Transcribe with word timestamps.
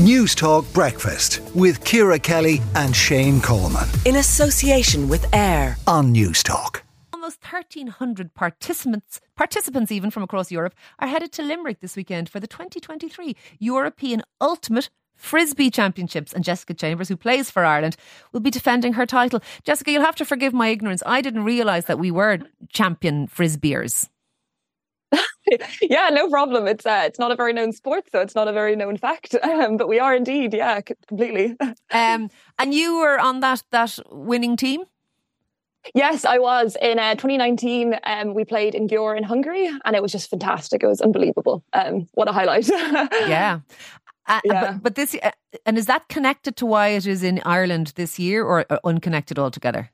News 0.00 0.34
Talk 0.34 0.64
Breakfast 0.72 1.40
with 1.54 1.84
Ciara 1.84 2.18
Kelly 2.18 2.60
and 2.74 2.96
Shane 2.96 3.40
Coleman 3.40 3.88
in 4.04 4.16
association 4.16 5.08
with 5.08 5.32
AIR 5.32 5.76
on 5.86 6.10
News 6.10 6.42
Talk. 6.42 6.82
Almost 7.12 7.40
1,300 7.44 8.34
participants, 8.34 9.20
participants 9.36 9.92
even 9.92 10.10
from 10.10 10.24
across 10.24 10.50
Europe, 10.50 10.74
are 10.98 11.06
headed 11.06 11.30
to 11.34 11.44
Limerick 11.44 11.78
this 11.78 11.94
weekend 11.94 12.28
for 12.28 12.40
the 12.40 12.48
2023 12.48 13.36
European 13.60 14.22
Ultimate 14.40 14.90
Frisbee 15.14 15.70
Championships. 15.70 16.32
And 16.32 16.42
Jessica 16.42 16.74
Chambers, 16.74 17.06
who 17.06 17.16
plays 17.16 17.48
for 17.48 17.64
Ireland, 17.64 17.96
will 18.32 18.40
be 18.40 18.50
defending 18.50 18.94
her 18.94 19.06
title. 19.06 19.40
Jessica, 19.62 19.92
you'll 19.92 20.02
have 20.02 20.16
to 20.16 20.24
forgive 20.24 20.52
my 20.52 20.70
ignorance. 20.70 21.04
I 21.06 21.20
didn't 21.20 21.44
realise 21.44 21.84
that 21.84 22.00
we 22.00 22.10
were 22.10 22.40
champion 22.72 23.28
Frisbeers. 23.28 24.08
yeah, 25.82 26.10
no 26.10 26.28
problem. 26.28 26.66
It's 26.66 26.86
uh, 26.86 27.02
it's 27.06 27.18
not 27.18 27.30
a 27.30 27.36
very 27.36 27.52
known 27.52 27.72
sport, 27.72 28.04
so 28.10 28.20
it's 28.20 28.34
not 28.34 28.48
a 28.48 28.52
very 28.52 28.76
known 28.76 28.96
fact. 28.96 29.34
Um, 29.44 29.76
but 29.76 29.88
we 29.88 30.00
are 30.00 30.14
indeed, 30.16 30.52
yeah, 30.52 30.80
c- 30.86 30.94
completely. 31.06 31.56
um, 31.92 32.30
and 32.58 32.74
you 32.74 32.98
were 32.98 33.18
on 33.20 33.40
that 33.40 33.62
that 33.70 33.98
winning 34.10 34.56
team. 34.56 34.84
Yes, 35.94 36.24
I 36.24 36.38
was 36.38 36.76
in 36.80 36.98
uh, 36.98 37.14
2019. 37.14 37.96
Um, 38.04 38.34
we 38.34 38.44
played 38.44 38.74
in 38.74 38.88
Győr 38.88 39.16
in 39.16 39.22
Hungary, 39.22 39.70
and 39.84 39.94
it 39.94 40.02
was 40.02 40.12
just 40.12 40.30
fantastic. 40.30 40.82
It 40.82 40.86
was 40.86 41.00
unbelievable. 41.00 41.62
Um, 41.72 42.08
what 42.14 42.28
a 42.28 42.32
highlight! 42.32 42.68
yeah. 42.68 43.60
Uh, 44.26 44.40
yeah. 44.44 44.72
But, 44.72 44.82
but 44.82 44.94
this, 44.94 45.14
uh, 45.22 45.30
and 45.66 45.76
is 45.76 45.86
that 45.86 46.08
connected 46.08 46.56
to 46.56 46.66
why 46.66 46.88
it 46.88 47.06
is 47.06 47.22
in 47.22 47.40
Ireland 47.44 47.92
this 47.96 48.18
year, 48.18 48.44
or 48.44 48.64
uh, 48.70 48.78
unconnected 48.84 49.38
altogether? 49.38 49.90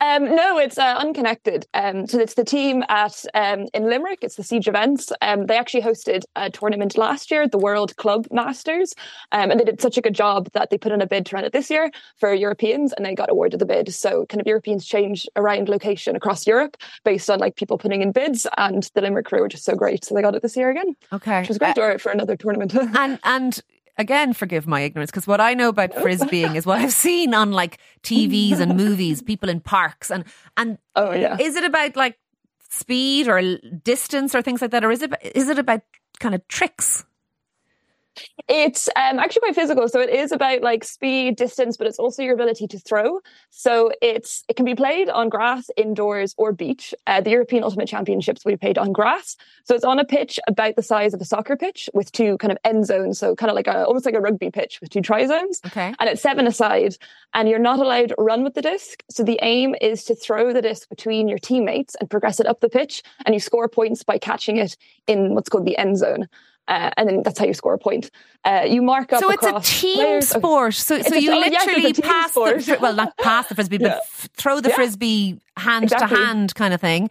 Um, 0.00 0.34
no, 0.34 0.58
it's 0.58 0.78
uh, 0.78 0.96
unconnected. 0.98 1.66
Um, 1.74 2.06
so 2.06 2.18
it's 2.18 2.34
the 2.34 2.44
team 2.44 2.82
at 2.88 3.22
um, 3.34 3.66
in 3.74 3.84
Limerick. 3.84 4.20
It's 4.22 4.36
the 4.36 4.42
Siege 4.42 4.66
Events. 4.66 5.12
Um, 5.20 5.46
they 5.46 5.58
actually 5.58 5.82
hosted 5.82 6.22
a 6.36 6.50
tournament 6.50 6.96
last 6.96 7.30
year, 7.30 7.46
the 7.46 7.58
World 7.58 7.94
Club 7.96 8.26
Masters, 8.30 8.94
um, 9.32 9.50
and 9.50 9.60
they 9.60 9.64
did 9.64 9.80
such 9.80 9.98
a 9.98 10.00
good 10.00 10.14
job 10.14 10.48
that 10.52 10.70
they 10.70 10.78
put 10.78 10.92
in 10.92 11.02
a 11.02 11.06
bid 11.06 11.26
to 11.26 11.36
run 11.36 11.44
it 11.44 11.52
this 11.52 11.68
year 11.68 11.90
for 12.16 12.32
Europeans, 12.32 12.94
and 12.94 13.04
they 13.04 13.14
got 13.14 13.30
awarded 13.30 13.60
the 13.60 13.66
bid. 13.66 13.92
So 13.92 14.24
kind 14.26 14.40
of 14.40 14.46
Europeans 14.46 14.86
change 14.86 15.28
around 15.36 15.68
location 15.68 16.16
across 16.16 16.46
Europe 16.46 16.78
based 17.04 17.28
on 17.28 17.38
like 17.38 17.56
people 17.56 17.76
putting 17.76 18.00
in 18.00 18.12
bids, 18.12 18.46
and 18.56 18.88
the 18.94 19.02
Limerick 19.02 19.26
crew 19.26 19.40
were 19.40 19.48
just 19.48 19.64
so 19.64 19.74
great, 19.74 20.04
so 20.04 20.14
they 20.14 20.22
got 20.22 20.34
it 20.34 20.40
this 20.40 20.56
year 20.56 20.70
again. 20.70 20.96
Okay, 21.12 21.40
which 21.40 21.48
was 21.48 21.58
great 21.58 21.76
uh, 21.76 21.98
for 21.98 22.10
another 22.10 22.36
tournament. 22.36 22.74
and 22.96 23.18
and 23.24 23.60
again, 24.00 24.32
forgive 24.32 24.66
my 24.66 24.80
ignorance, 24.80 25.10
because 25.10 25.26
what 25.26 25.40
I 25.40 25.54
know 25.54 25.68
about 25.68 25.92
frisbeeing 25.92 26.56
is 26.56 26.66
what 26.66 26.78
I've 26.78 26.92
seen 27.06 27.34
on 27.34 27.52
like 27.52 27.78
TVs 28.02 28.58
and 28.58 28.76
movies, 28.76 29.22
people 29.22 29.48
in 29.48 29.60
parks, 29.60 30.10
and 30.10 30.24
and 30.56 30.78
oh 30.96 31.12
yeah, 31.12 31.36
is 31.38 31.54
it 31.54 31.64
about 31.64 31.94
like 31.94 32.18
speed 32.70 33.28
or 33.28 33.58
distance 33.84 34.34
or 34.34 34.42
things 34.42 34.62
like 34.62 34.70
that, 34.72 34.84
or 34.84 34.90
is 34.90 35.02
it 35.02 35.12
is 35.34 35.48
it 35.48 35.58
about 35.58 35.82
kind 36.18 36.34
of 36.34 36.46
tricks? 36.48 37.04
It's 38.48 38.88
um, 38.96 39.18
actually 39.18 39.40
quite 39.40 39.54
physical. 39.54 39.88
So 39.88 40.00
it 40.00 40.10
is 40.10 40.32
about 40.32 40.62
like 40.62 40.84
speed, 40.84 41.36
distance, 41.36 41.76
but 41.76 41.86
it's 41.86 41.98
also 41.98 42.22
your 42.22 42.34
ability 42.34 42.66
to 42.68 42.78
throw. 42.78 43.20
So 43.50 43.92
it's 44.02 44.44
it 44.48 44.56
can 44.56 44.64
be 44.64 44.74
played 44.74 45.08
on 45.08 45.28
grass, 45.28 45.70
indoors, 45.76 46.34
or 46.36 46.52
beach. 46.52 46.94
Uh, 47.06 47.20
the 47.20 47.30
European 47.30 47.62
Ultimate 47.62 47.88
Championships 47.88 48.44
will 48.44 48.52
be 48.52 48.56
played 48.56 48.78
on 48.78 48.92
grass. 48.92 49.36
So 49.64 49.74
it's 49.74 49.84
on 49.84 49.98
a 49.98 50.04
pitch 50.04 50.38
about 50.48 50.76
the 50.76 50.82
size 50.82 51.14
of 51.14 51.20
a 51.20 51.24
soccer 51.24 51.56
pitch 51.56 51.88
with 51.94 52.10
two 52.12 52.38
kind 52.38 52.52
of 52.52 52.58
end 52.64 52.86
zones. 52.86 53.18
So 53.18 53.36
kind 53.36 53.50
of 53.50 53.56
like 53.56 53.66
a 53.66 53.84
almost 53.84 54.06
like 54.06 54.14
a 54.14 54.20
rugby 54.20 54.50
pitch 54.50 54.80
with 54.80 54.90
two 54.90 55.00
try 55.00 55.26
zones. 55.26 55.60
Okay. 55.66 55.94
And 55.98 56.08
it's 56.08 56.22
seven 56.22 56.46
aside, 56.46 56.96
and 57.34 57.48
you're 57.48 57.58
not 57.58 57.78
allowed 57.78 58.08
to 58.10 58.14
run 58.18 58.42
with 58.44 58.54
the 58.54 58.62
disc. 58.62 59.02
So 59.10 59.22
the 59.22 59.38
aim 59.42 59.74
is 59.80 60.04
to 60.04 60.14
throw 60.14 60.52
the 60.52 60.62
disc 60.62 60.88
between 60.88 61.28
your 61.28 61.38
teammates 61.38 61.94
and 61.96 62.10
progress 62.10 62.40
it 62.40 62.46
up 62.46 62.60
the 62.60 62.68
pitch, 62.68 63.02
and 63.24 63.34
you 63.34 63.40
score 63.40 63.68
points 63.68 64.02
by 64.02 64.18
catching 64.18 64.56
it 64.56 64.76
in 65.06 65.34
what's 65.34 65.48
called 65.48 65.66
the 65.66 65.78
end 65.78 65.98
zone. 65.98 66.28
Uh, 66.68 66.90
and 66.96 67.08
then 67.08 67.22
that's 67.24 67.38
how 67.38 67.46
you 67.46 67.54
score 67.54 67.74
a 67.74 67.78
point. 67.78 68.10
Uh, 68.44 68.64
you 68.68 68.80
mark 68.80 69.12
up. 69.12 69.20
So 69.20 69.30
it's 69.30 69.44
a 69.44 69.60
team 69.60 70.22
sport. 70.22 70.74
So, 70.74 71.00
so 71.02 71.16
you 71.16 71.32
a, 71.32 71.34
literally 71.34 71.86
oh, 71.86 71.88
yes, 71.88 72.00
pass 72.00 72.32
the 72.34 72.78
well, 72.80 72.94
not 72.94 73.16
pass 73.16 73.48
the 73.48 73.56
frisbee, 73.56 73.78
but 73.78 73.86
yeah. 73.90 73.96
f- 73.96 74.28
throw 74.34 74.60
the 74.60 74.68
yeah. 74.68 74.76
frisbee 74.76 75.40
hand 75.56 75.84
exactly. 75.84 76.16
to 76.16 76.24
hand 76.24 76.54
kind 76.54 76.72
of 76.72 76.80
thing. 76.80 77.10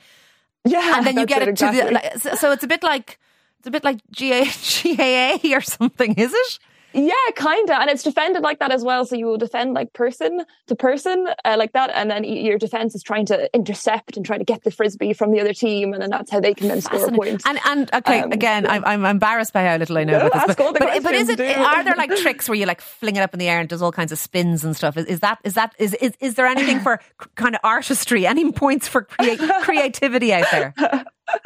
Yeah, 0.65 0.97
and 0.97 1.05
then 1.05 1.17
you 1.17 1.25
get 1.25 1.41
it, 1.41 1.49
it 1.49 1.51
exactly. 1.51 1.81
to 1.81 1.85
the. 1.87 1.91
Like, 1.91 2.17
so, 2.17 2.35
so, 2.35 2.51
it's 2.51 2.63
a 2.63 2.67
bit 2.67 2.83
like 2.83 3.19
it's 3.59 3.67
a 3.67 3.71
bit 3.71 3.83
like 3.83 3.99
GA, 4.11 4.45
GAA 4.45 5.55
or 5.55 5.61
something, 5.61 6.13
is 6.15 6.33
it? 6.33 6.59
Yeah, 6.93 7.13
kind 7.35 7.69
of. 7.69 7.77
And 7.79 7.89
it's 7.89 8.03
defended 8.03 8.41
like 8.41 8.59
that 8.59 8.71
as 8.71 8.83
well. 8.83 9.05
So 9.05 9.15
you 9.15 9.25
will 9.25 9.37
defend 9.37 9.73
like 9.73 9.93
person 9.93 10.43
to 10.67 10.75
person 10.75 11.27
uh, 11.45 11.55
like 11.57 11.73
that. 11.73 11.91
And 11.93 12.09
then 12.09 12.23
your 12.23 12.57
defense 12.57 12.95
is 12.95 13.03
trying 13.03 13.25
to 13.27 13.53
intercept 13.53 14.17
and 14.17 14.25
try 14.25 14.37
to 14.37 14.43
get 14.43 14.63
the 14.63 14.71
frisbee 14.71 15.13
from 15.13 15.31
the 15.31 15.39
other 15.39 15.53
team. 15.53 15.93
And 15.93 16.01
then 16.01 16.09
that's 16.09 16.31
how 16.31 16.39
they 16.39 16.53
can 16.53 16.67
then 16.67 16.81
score 16.81 17.07
a 17.07 17.11
point. 17.11 17.41
And, 17.45 17.59
and 17.65 17.93
okay, 17.93 18.21
um, 18.21 18.31
again, 18.31 18.63
yeah. 18.63 18.71
I'm, 18.71 18.85
I'm 18.85 19.05
embarrassed 19.05 19.53
by 19.53 19.65
how 19.65 19.77
little 19.77 19.97
I 19.97 20.03
know 20.03 20.19
no, 20.19 20.27
about 20.27 20.47
this. 20.47 20.55
But, 20.55 20.79
but, 20.79 21.03
but, 21.03 21.13
is 21.13 21.29
it, 21.29 21.39
are 21.39 21.83
there 21.83 21.95
like 21.95 22.15
tricks 22.17 22.49
where 22.49 22.55
you 22.55 22.65
like 22.65 22.81
fling 22.81 23.15
it 23.15 23.21
up 23.21 23.33
in 23.33 23.39
the 23.39 23.47
air 23.47 23.59
and 23.59 23.69
does 23.69 23.81
all 23.81 23.91
kinds 23.91 24.11
of 24.11 24.19
spins 24.19 24.63
and 24.63 24.75
stuff? 24.75 24.97
Is, 24.97 25.05
is 25.05 25.19
that, 25.19 25.39
is 25.43 25.53
that, 25.53 25.75
is, 25.77 25.93
is, 25.95 26.13
is 26.19 26.35
there 26.35 26.47
anything 26.47 26.79
for 26.79 26.99
kind 27.35 27.55
of 27.55 27.61
artistry? 27.63 28.25
Any 28.25 28.51
points 28.51 28.87
for 28.87 29.03
create, 29.03 29.39
creativity 29.61 30.33
out 30.33 30.47
there? 30.51 30.73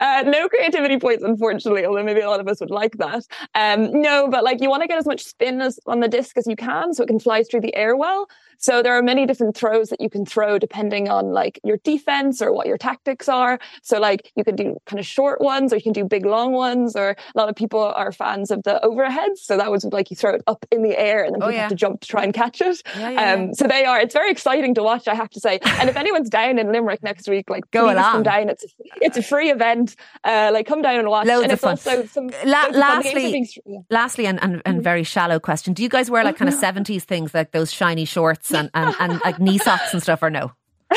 Uh, 0.00 0.24
no 0.26 0.48
creativity 0.48 0.98
points, 0.98 1.22
unfortunately, 1.22 1.86
although 1.86 2.02
maybe 2.02 2.20
a 2.20 2.28
lot 2.28 2.40
of 2.40 2.48
us 2.48 2.58
would 2.58 2.70
like 2.70 2.96
that. 2.98 3.24
Um, 3.54 4.02
no, 4.02 4.28
but 4.28 4.42
like 4.42 4.60
you 4.60 4.68
want 4.68 4.82
to 4.82 4.88
get 4.88 4.98
as 4.98 5.06
much 5.06 5.22
spin 5.22 5.60
as 5.60 5.78
on 5.86 6.00
the 6.00 6.08
disc 6.08 6.36
as 6.36 6.46
you 6.48 6.56
can 6.56 6.92
so 6.92 7.04
it 7.04 7.06
can 7.06 7.20
fly 7.20 7.44
through 7.44 7.60
the 7.60 7.74
air 7.76 7.96
well. 7.96 8.28
So 8.64 8.82
there 8.82 8.96
are 8.96 9.02
many 9.02 9.26
different 9.26 9.54
throws 9.54 9.90
that 9.90 10.00
you 10.00 10.08
can 10.08 10.24
throw 10.24 10.58
depending 10.58 11.10
on 11.10 11.32
like 11.32 11.60
your 11.64 11.76
defense 11.84 12.40
or 12.40 12.50
what 12.50 12.66
your 12.66 12.78
tactics 12.78 13.28
are. 13.28 13.58
So 13.82 14.00
like 14.00 14.32
you 14.36 14.42
can 14.42 14.56
do 14.56 14.78
kind 14.86 14.98
of 14.98 15.04
short 15.04 15.42
ones 15.42 15.70
or 15.70 15.76
you 15.76 15.82
can 15.82 15.92
do 15.92 16.02
big 16.02 16.24
long 16.24 16.52
ones 16.52 16.96
or 16.96 17.10
a 17.10 17.38
lot 17.38 17.50
of 17.50 17.56
people 17.56 17.80
are 17.80 18.10
fans 18.10 18.50
of 18.50 18.62
the 18.62 18.80
overheads. 18.82 19.40
So 19.40 19.58
that 19.58 19.70
was 19.70 19.84
like 19.84 20.08
you 20.08 20.16
throw 20.16 20.32
it 20.36 20.42
up 20.46 20.64
in 20.70 20.82
the 20.82 20.98
air 20.98 21.24
and 21.24 21.34
then 21.34 21.42
oh, 21.42 21.48
people 21.48 21.56
yeah. 21.56 21.60
have 21.60 21.68
to 21.72 21.76
jump 21.76 22.00
to 22.00 22.08
try 22.08 22.24
and 22.24 22.32
catch 22.32 22.62
it. 22.62 22.80
Yeah, 22.96 23.10
yeah, 23.10 23.32
um, 23.34 23.52
so 23.52 23.66
they 23.66 23.84
are, 23.84 24.00
it's 24.00 24.14
very 24.14 24.30
exciting 24.30 24.72
to 24.76 24.82
watch, 24.82 25.08
I 25.08 25.14
have 25.14 25.28
to 25.30 25.40
say. 25.40 25.58
And 25.62 25.90
if 25.90 25.96
anyone's 25.96 26.30
down 26.30 26.58
in 26.58 26.72
Limerick 26.72 27.02
next 27.02 27.28
week, 27.28 27.50
like 27.50 27.70
go 27.70 27.92
along. 27.92 28.12
come 28.12 28.22
down. 28.22 28.48
It's 28.48 28.64
a, 28.64 28.68
it's 29.02 29.18
a 29.18 29.22
free 29.22 29.50
event. 29.50 29.94
Uh, 30.24 30.52
like 30.54 30.66
come 30.66 30.80
down 30.80 31.00
and 31.00 31.08
watch. 31.10 31.26
Loads 31.26 31.44
and 31.44 31.52
of 31.52 31.60
fun. 31.60 31.76
Some, 31.76 32.30
La- 32.46 32.68
lastly, 32.68 33.46
being, 33.60 33.84
lastly, 33.90 34.24
and, 34.24 34.42
and, 34.42 34.62
and 34.64 34.82
very 34.82 35.02
shallow 35.02 35.38
question: 35.38 35.74
Do 35.74 35.82
you 35.82 35.90
guys 35.90 36.10
wear 36.10 36.24
like 36.24 36.38
kind 36.38 36.48
of 36.48 36.54
seventies 36.58 37.04
things, 37.04 37.34
like 37.34 37.50
those 37.50 37.70
shiny 37.70 38.06
shorts 38.06 38.53
and, 38.54 38.70
and, 38.74 38.94
and 38.98 39.20
like 39.24 39.38
knee 39.38 39.58
socks 39.58 39.92
and 39.92 40.02
stuff, 40.02 40.22
or 40.22 40.30
no? 40.30 40.52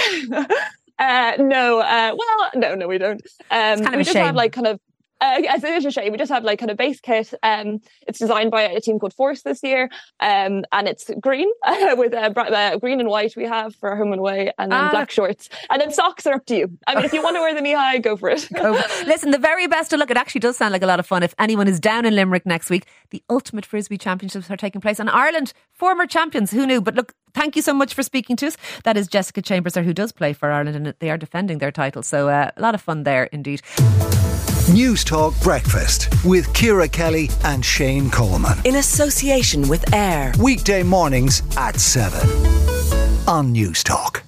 uh, 1.00 1.34
no. 1.40 1.80
Uh, 1.80 2.16
well, 2.18 2.52
no, 2.56 2.76
no, 2.76 2.88
we 2.88 2.98
don't. 2.98 3.22
Um, 3.52 3.74
it's 3.74 3.82
kind 3.82 3.88
of 3.88 3.94
we 3.94 4.02
a 4.02 4.04
just 4.04 4.14
shame. 4.14 4.26
have 4.26 4.36
like 4.36 4.54
kind 4.54 4.68
of 4.68 4.80
uh, 5.22 5.42
as 5.50 5.64
it 5.64 5.74
is 5.74 5.86
a 5.86 5.92
shame. 5.92 6.12
We 6.12 6.18
just 6.18 6.32
have 6.32 6.44
like 6.44 6.60
kind 6.60 6.72
of 6.72 6.78
base 6.78 7.00
kit. 7.00 7.34
Um, 7.44 7.80
it's 8.08 8.20
designed 8.20 8.52
by 8.52 8.64
a 8.64 8.80
team 8.80 9.00
called 9.00 9.14
Force 9.14 9.42
this 9.42 9.64
year, 9.64 9.90
um, 10.20 10.64
and 10.72 10.88
it's 10.88 11.10
green 11.20 11.50
uh, 11.66 11.96
with 11.98 12.14
uh, 12.14 12.32
uh, 12.36 12.78
green 12.78 13.00
and 13.00 13.10
white. 13.10 13.36
We 13.36 13.46
have 13.46 13.76
for 13.76 13.96
home 13.96 14.12
and 14.12 14.20
away, 14.20 14.52
and 14.58 14.72
then 14.72 14.92
black 14.92 15.12
shorts, 15.12 15.50
and 15.70 15.82
then 15.82 15.92
socks 15.92 16.26
are 16.26 16.36
up 16.36 16.46
to 16.48 16.56
you. 16.56 16.78
I 16.86 16.96
mean, 16.96 17.06
if 17.06 17.14
you 17.14 17.24
want 17.24 17.36
to 17.36 17.42
wear 17.42 17.54
the 17.54 17.62
knee 17.62 17.74
high, 17.74 17.98
go 17.98 18.16
for 18.16 18.30
it. 18.30 18.48
Go. 18.54 18.72
Listen, 19.06 19.32
the 19.32 19.40
very 19.40 19.68
best 19.68 19.94
of 19.94 20.00
luck. 20.00 20.12
It 20.12 20.18
actually 20.18 20.40
does 20.40 20.58
sound 20.58 20.72
like 20.72 20.84
a 20.84 20.88
lot 20.88 21.00
of 21.00 21.08
fun. 21.08 21.24
If 21.24 21.34
anyone 21.40 21.68
is 21.68 21.80
down 21.80 22.06
in 22.06 22.16
Limerick 22.16 22.46
next 22.46 22.70
week, 22.70 22.86
the 23.10 23.24
Ultimate 23.30 23.66
Frisbee 23.66 23.98
Championships 23.98 24.50
are 24.52 24.58
taking 24.58 24.82
place, 24.82 25.00
and 25.00 25.10
Ireland, 25.10 25.54
former 25.72 26.06
champions, 26.06 26.52
who 26.52 26.66
knew? 26.68 26.82
But 26.82 26.96
look, 26.96 27.14
thank 27.38 27.56
you 27.56 27.62
so 27.62 27.74
much 27.74 27.94
for 27.94 28.04
speaking 28.04 28.36
to 28.38 28.48
us. 28.48 28.58
That 28.84 28.98
is 28.98 29.08
Jessica 29.08 29.42
Chambers, 29.42 29.76
who 29.76 29.94
does 29.94 30.12
play 30.12 30.34
for 30.34 30.52
Ireland, 30.52 30.76
and 30.76 30.96
they 31.00 31.10
are 31.10 31.18
defending 31.18 31.60
their 31.60 31.72
title. 31.72 32.04
So 32.04 32.30
uh, 32.30 32.52
a 32.56 32.62
lot 32.62 32.76
of 32.76 32.82
fun 32.82 33.04
there, 33.04 33.26
indeed. 33.26 33.62
News 34.74 35.04
Talk 35.04 35.34
Breakfast 35.42 36.10
with 36.26 36.54
Ciara 36.54 36.90
Kelly 36.90 37.30
and 37.46 37.64
Shane 37.64 38.10
Coleman. 38.10 38.58
In 38.66 38.76
association 38.76 39.68
with 39.70 39.94
AIR. 39.94 40.34
Weekday 40.40 40.84
mornings 40.84 41.42
at 41.56 41.80
7 41.80 42.20
on 43.28 43.52
News 43.54 43.84
Talk. 43.84 44.27